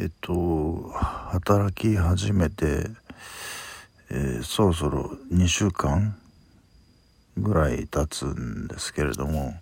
[0.00, 2.86] えっと働き始めて、
[4.10, 6.16] えー、そろそろ2週間
[7.36, 9.54] ぐらい経つんですけれども、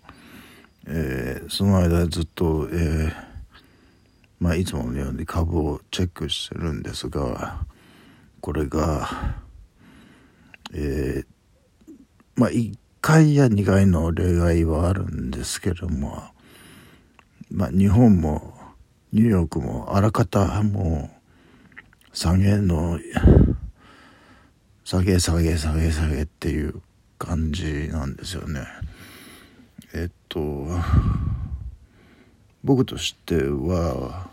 [0.85, 3.13] えー、その間ずっと、えー、
[4.39, 7.65] まあ、いつものように株をチェックしてるんですが
[8.39, 9.09] これが、
[10.75, 11.23] え
[12.35, 16.21] まあ、1回や2回の例外はあるんですけれども、
[17.49, 18.56] まあ、日本も
[19.17, 21.09] ニューヨークもあらかたも
[22.13, 22.99] う下げの
[24.83, 26.83] 下げ下げ下げ下げっていう
[27.17, 28.61] 感じなんですよね。
[29.95, 30.67] えっと
[32.63, 34.29] 僕としては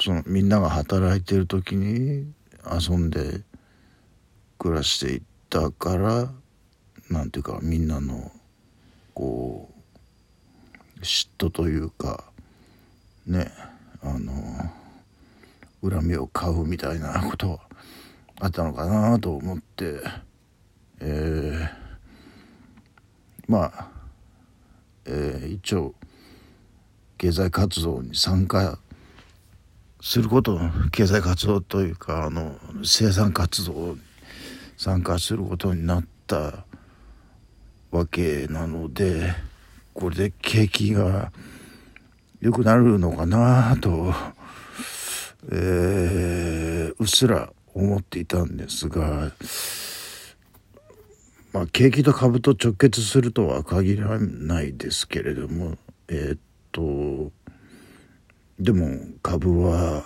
[0.00, 2.32] そのみんなが働いてる時に
[2.64, 3.42] 遊んで
[4.58, 6.32] 暮らしていったから
[7.10, 8.32] なんていうかみんなの
[9.12, 9.68] こ
[10.96, 12.31] う嫉妬というか
[13.26, 13.50] ね
[14.02, 14.32] あの
[15.88, 17.58] 恨みを買うみたいなことは
[18.40, 20.00] あったのかなと思って
[21.00, 21.68] えー、
[23.48, 23.88] まあ、
[25.04, 25.94] えー、一応
[27.18, 28.78] 経済活動に参加
[30.00, 30.58] すること
[30.90, 34.00] 経済活動というかあの生産活動に
[34.76, 36.64] 参加することになった
[37.92, 39.32] わけなので
[39.94, 41.30] これで景気が
[42.42, 44.12] 良くなるのかなと、
[45.52, 49.30] えー、うっすら思っていたんですが、
[51.52, 56.40] まあ、景気と株と直結するとは限らないですけれどもえー、っ
[56.72, 57.30] と
[58.58, 58.88] でも
[59.22, 60.02] 株は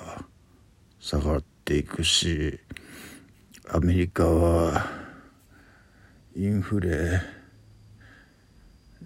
[1.00, 2.60] 下がっていくし
[3.72, 4.84] アメリカは
[6.36, 7.22] インフレ、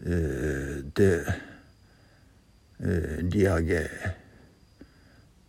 [0.05, 1.50] えー、で
[2.83, 3.91] えー、利上げ。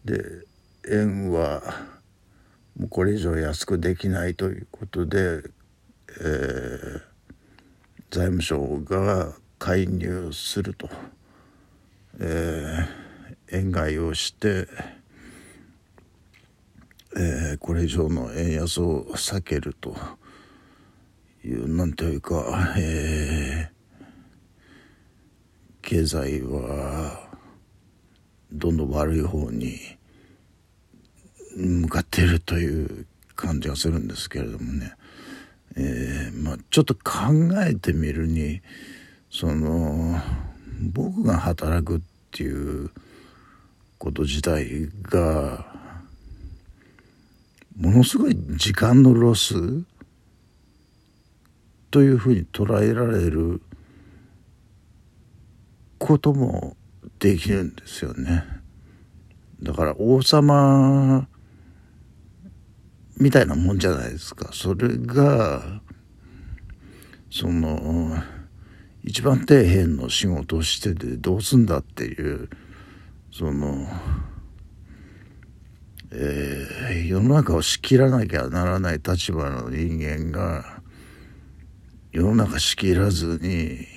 [0.06, 0.46] で
[0.90, 1.62] 円は
[2.76, 5.44] もうこれ以上安くできないということで、
[6.20, 7.02] えー、
[8.10, 10.90] 財務省が介入すると、
[12.20, 14.68] えー、円買いをして、
[17.16, 19.96] えー、これ以上の円安を避けると。
[21.44, 23.82] いうなんというか、えー
[25.82, 27.21] 経済は
[28.52, 29.78] どんどん悪い方に
[31.56, 34.94] 向かっているという感じがするんですけれどもね、
[35.76, 37.02] えー、まあ、ちょっと考
[37.66, 38.62] えてみるに
[39.30, 40.20] その
[40.82, 42.02] 僕が働くっ
[42.32, 42.90] ていう
[43.98, 45.66] こと自体が
[47.78, 49.56] ものすごい時間のロス
[51.90, 53.62] というふうに捉えられる
[55.98, 56.76] ことも
[57.22, 58.44] できるんですよね。
[59.64, 61.28] だから王様
[63.18, 64.50] みたいなもんじゃないですか。
[64.52, 65.82] それが、
[67.30, 68.22] その、
[69.04, 72.50] 一番底辺の仕事をしててどうすんだっていう、
[73.32, 73.88] その、
[76.12, 80.82] えー、世の中を仕切らなきゃならない立場の人間が
[82.12, 83.88] 世の中仕切らずに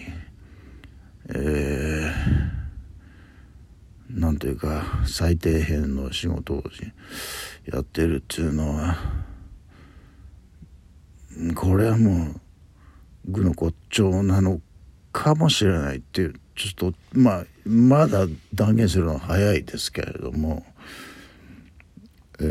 [1.27, 2.54] えー、
[4.15, 6.63] なんというか最低限の仕事を
[7.67, 8.97] やってるっていうのは
[11.57, 12.29] これはも
[13.29, 14.61] う愚の骨頂なの
[15.13, 20.65] かもしれないっていうちょっとまあまだ断言するのは早いですけれども
[22.41, 22.45] え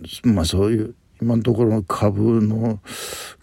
[0.00, 2.78] ー、まあそういう今のところの株の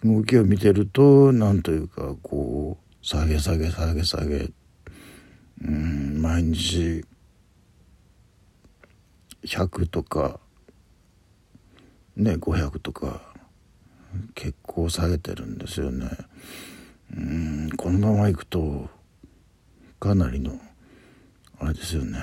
[0.04, 4.50] 動きを見てるとなんというかこう下げ下げ下げ下げ
[5.62, 7.04] うん毎日
[9.44, 10.40] 100とか
[12.16, 13.22] ね500とか
[14.34, 16.08] 結構下げてるんですよね。
[17.16, 18.88] うんこのままいくと
[19.98, 20.58] かなりの
[21.58, 22.18] あれですよね。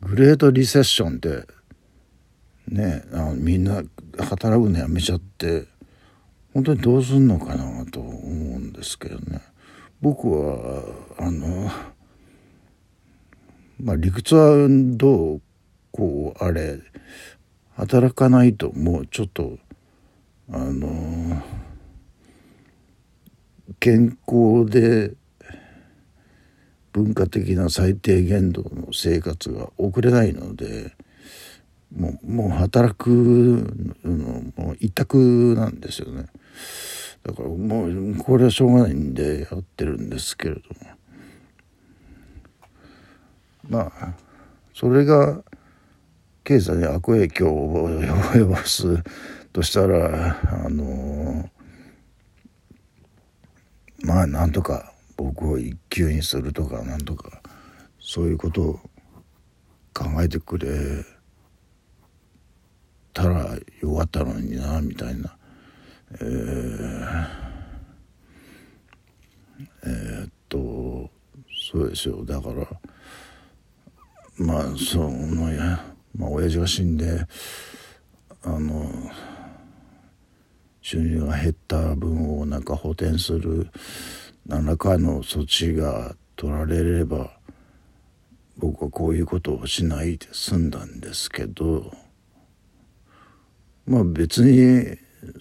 [0.00, 1.46] グレートリセッションって
[2.68, 3.82] ねあみんな
[4.18, 5.66] 働くのやめちゃって
[6.52, 9.40] 本当にどうすんのかなと思うんですけどね
[10.04, 10.84] 僕は
[11.16, 11.70] あの
[13.80, 15.42] まあ理屈はどう
[15.92, 16.78] こうあれ
[17.76, 19.56] 働かないともうちょっと
[20.50, 21.42] あの
[23.80, 25.14] 健康で
[26.92, 30.92] 文化的な最低限度の生活が送れないので
[31.96, 33.08] もうもう働く
[34.04, 36.26] のもう一択なんですよね。
[37.24, 40.94] だからもうこれはしょうがないんでやってるんですけれども。
[43.68, 44.12] まあ
[44.74, 45.42] それが
[46.44, 49.02] 経済に悪影響を及ぼす
[49.52, 50.36] としたら
[50.66, 51.48] あの
[54.02, 57.40] まあなんとか僕を一級にするとかなんとか
[57.98, 58.80] そういうことを
[59.94, 60.68] 考えてくれ
[63.14, 65.36] たらよかったのになみたいな、
[66.20, 67.26] えー、
[69.84, 71.10] えー、っと
[71.72, 72.24] そうですよ。
[72.24, 72.66] だから
[74.36, 75.84] まあそのや
[76.16, 77.26] まあ親父が死んで
[78.42, 78.90] あの
[80.82, 83.70] 収入が減った分をなんか補填する
[84.46, 87.38] 何らかの措置が取られれば
[88.58, 91.92] 僕はこういうことをしないで済んだんですけど
[93.86, 94.98] まあ別に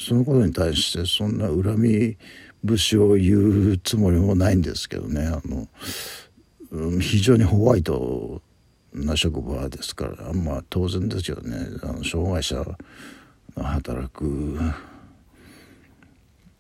[0.08, 2.18] そのことに対してそんな恨み
[2.64, 5.26] 節を言うつもりもないんですけどね。
[5.26, 5.68] あの
[6.72, 8.42] うん非常にホワイト
[8.94, 10.34] な職場ですから。
[10.34, 11.58] まあ当然ですよね。
[11.84, 12.56] あの障害者
[13.56, 14.60] が働く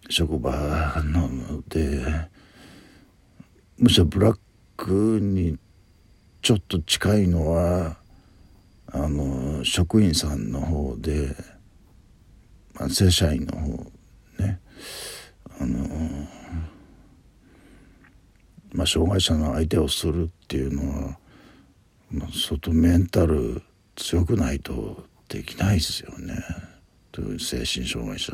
[0.09, 2.29] 職場なので
[3.77, 4.37] むしろブラッ
[4.77, 5.57] クに
[6.41, 7.97] ちょっと近いのは
[8.91, 11.35] あの職員さんの方で、
[12.73, 13.91] まあ、正社員の方
[14.39, 14.59] ね。
[15.59, 15.87] あの
[18.73, 21.17] まあ障害者の相手をするっていうのは、
[22.11, 23.61] まあ、相当メンタル
[23.95, 26.35] 強くないとできないですよね。
[27.11, 28.33] という精神障害者、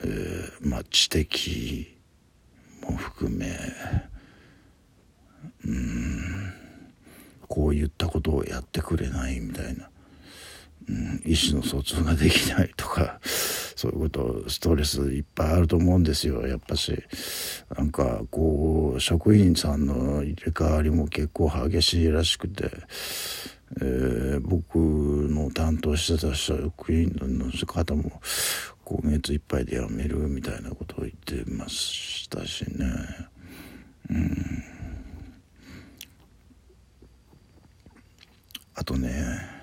[0.00, 1.94] えー、まあ知的
[2.82, 3.58] も含め。
[5.64, 6.52] うん。
[7.48, 9.88] こういったことをやってくれないみたいな、
[10.88, 17.02] うん、意思の疎通ができないとか そういうことストレスいっぱいあると思うんですよやっぱし
[17.76, 22.70] なんかこう職員さんの入れ替わりも結構激しいらしくて。
[23.80, 28.20] えー、僕の担当してた職員の方も
[28.84, 32.86] 今月いっぱいで辞めるみたいなことを言ってましたしね
[34.08, 34.64] うん
[38.76, 39.55] あとね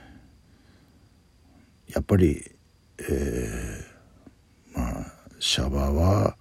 [1.94, 2.54] やっぱり
[3.00, 6.38] えー、まあシャバは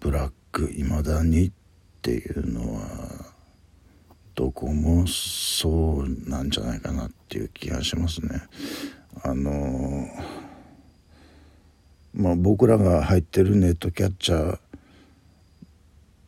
[0.00, 1.52] ブラックいまだにっ
[2.02, 2.82] ていうのは
[4.34, 8.42] どこもそうなんじゃないかなっていう気がしますね。
[9.22, 10.08] あの
[12.12, 14.58] まあ、僕らが入ってるネットキャッチャ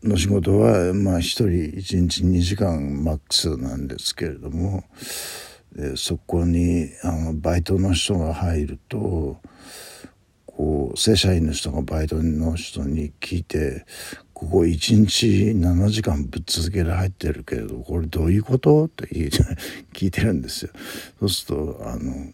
[0.05, 4.85] ーの仕事は、まあ、1人1日2時間マックスなんですけれども、
[5.97, 9.39] そこにあのバイトの人が入ると
[10.47, 13.87] こう正社員の人がバイトの人に聞いて
[14.35, 19.07] 「ここ1日7時間ぶっ続けで入ってるけれどこれどういうこと?」っ て
[19.93, 20.71] 聞いてるんですよ。
[21.21, 22.33] そうするとあの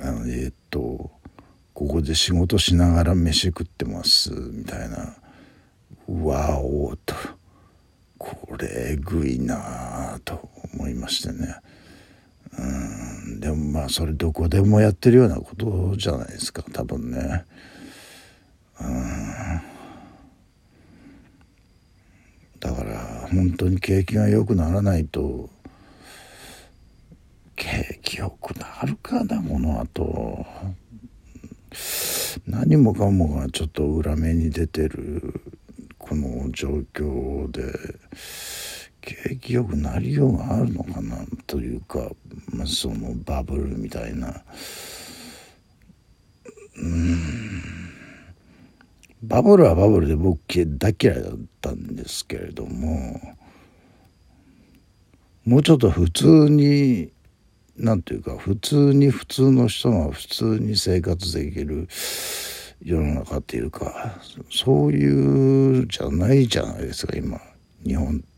[0.00, 1.10] あのえー、っと
[1.74, 5.16] ここで仕事しながら飯食ってますみたいな
[6.08, 7.14] わおと
[8.18, 11.56] これえぐいなと思いましてね
[13.42, 17.44] でもまあそれどこでもやってるようなことじゃないですか多分ね。
[18.80, 19.60] うん。
[22.60, 25.50] だから本当に景気が良くならないと
[27.56, 30.46] 景気良くなるかなものはと
[32.46, 35.42] 何もかもがちょっと裏目に出てる
[35.98, 37.72] この状況で。
[39.02, 42.10] 景気よくなりようがあるのかなというか、
[42.54, 44.42] まあ、そのバブルみたいな。
[46.76, 47.52] うん。
[49.22, 53.20] バブルはバブルで僕大嫌いだったんですけれども
[55.44, 57.12] もうちょっと普通に
[57.76, 61.88] なんていうか普通に普通の人が普通に生活できる
[62.84, 64.18] 世の中っていうか
[64.50, 67.40] そういうじゃないじゃないですか今
[67.84, 68.31] 日本って。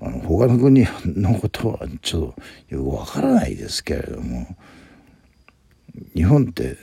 [0.00, 2.34] あの他の国のことはちょっ
[2.68, 4.46] とよくわからないですけれども
[6.14, 6.76] 日本って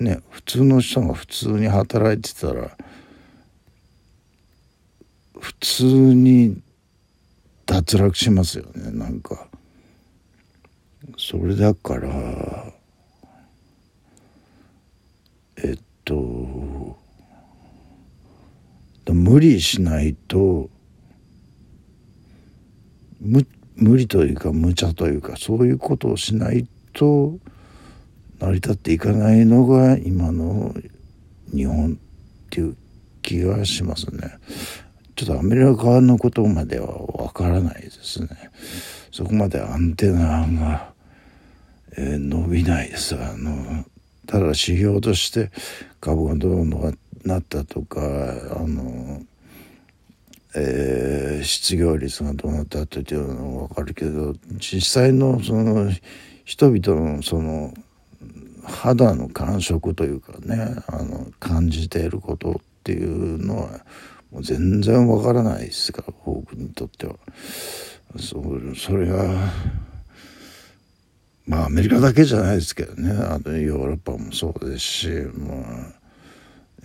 [0.00, 2.76] ね普通の人が普通に働いてたら
[5.38, 6.62] 普通に
[7.66, 9.48] 脱落しますよねなんか。
[11.18, 12.72] それだから
[15.56, 16.96] えっと
[19.10, 20.70] 無理しないと
[23.22, 27.38] 無無理というか無茶というかそういうことをしないと
[28.38, 30.74] 成り立っていかないのが今の
[31.54, 32.76] 日本っていう
[33.22, 34.38] 気がしますね。
[35.14, 38.28] ちょっとアメリカのことまではわからないですね
[39.12, 40.92] そこまでアンテナが、
[41.96, 43.84] えー、伸びないですあの
[44.26, 45.50] ただ指標として
[46.00, 46.92] 株がどうの
[47.24, 49.22] なったとかあの、
[50.54, 55.90] えー、失業率がどうなったっていうのは分かるけど実際のその
[56.44, 57.72] 人々のその
[58.64, 62.54] 肌の感触というかねあの感じていることっ
[62.84, 63.80] ていうのは
[64.30, 67.14] もう全然わからないですから僕にとっては。
[68.18, 68.42] そ
[68.76, 69.52] それが
[71.46, 73.10] まあアメリカだけじゃないですけどね。
[73.10, 76.02] あのヨーロッパもそうですし、まあ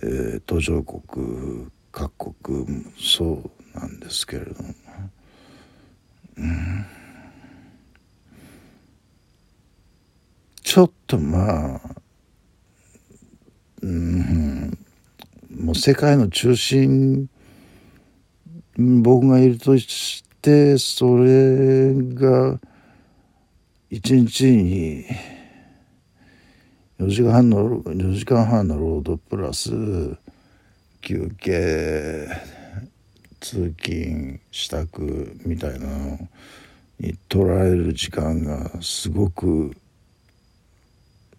[0.02, 4.74] えー、途上国各国もそうなんですけれども、
[6.38, 6.86] うん、
[10.62, 11.80] ちょっとまあ、
[13.82, 14.78] うん、
[15.50, 17.28] もう世界の中心
[18.76, 22.60] 僕がいるとしてそれが
[23.90, 25.04] 一日に
[27.00, 29.70] 4時間半の4時間半の労働プラス
[31.00, 32.57] 休憩。
[33.40, 34.86] 通勤支度
[35.44, 36.28] みたいなの
[37.00, 39.76] に取られる時間がすごく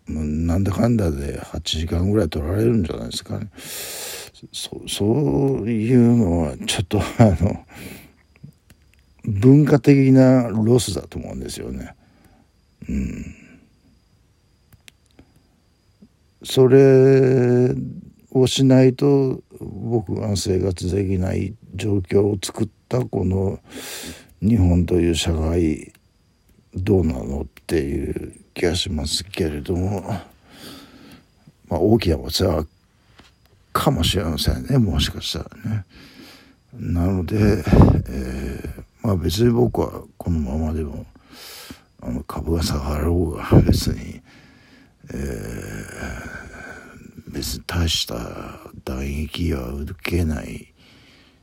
[0.08, 3.50] なんだかんだで8時間ぐらい取られるんじゃないですかね。
[4.51, 7.03] そそういうのはちょっとあ
[7.41, 7.65] の
[9.25, 11.94] 文化的なロスだと思うんですよね。
[12.88, 13.36] うん、
[16.44, 17.75] それ
[18.32, 23.59] をしないと僕が生活できない状況を作ったこの
[24.41, 25.91] 日本という社会
[26.75, 30.01] どうなのっていう気がしますけれども、
[31.67, 32.67] まあ、大きなお世話
[33.74, 35.86] かもしれませんねもしかしたらね。
[36.74, 41.05] なので、えー、まあ別に僕はこのままでも
[42.01, 44.21] あの株が下がろうが別に、
[45.12, 48.15] えー、別に大した
[48.86, 50.74] 打撃は受けない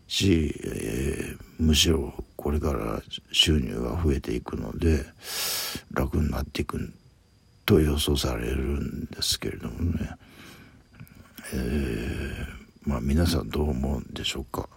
[0.07, 5.05] し、えー、むしろこれから収入が増えていくので
[5.93, 6.93] 楽になっていく
[7.65, 10.11] と予想されるんですけれどもね。
[11.53, 14.69] えー、まあ皆さんどう思うんでしょうか？